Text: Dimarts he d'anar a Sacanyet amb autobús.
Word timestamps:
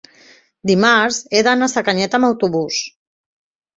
Dimarts 0.69 1.19
he 1.39 1.43
d'anar 1.49 1.67
a 1.67 1.73
Sacanyet 1.75 2.19
amb 2.21 2.31
autobús. 2.31 2.81